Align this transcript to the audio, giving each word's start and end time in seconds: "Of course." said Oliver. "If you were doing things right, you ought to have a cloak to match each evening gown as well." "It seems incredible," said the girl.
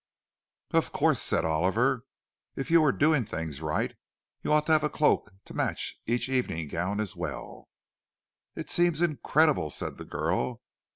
"Of 0.71 0.91
course." 0.91 1.21
said 1.21 1.45
Oliver. 1.45 2.05
"If 2.55 2.71
you 2.71 2.81
were 2.81 2.91
doing 2.91 3.23
things 3.23 3.61
right, 3.61 3.93
you 4.41 4.51
ought 4.51 4.65
to 4.65 4.71
have 4.71 4.83
a 4.83 4.89
cloak 4.89 5.31
to 5.45 5.53
match 5.53 6.01
each 6.07 6.27
evening 6.27 6.69
gown 6.69 6.99
as 6.99 7.15
well." 7.15 7.69
"It 8.55 8.71
seems 8.71 9.03
incredible," 9.03 9.69
said 9.69 9.99
the 9.99 10.05
girl. 10.05 10.63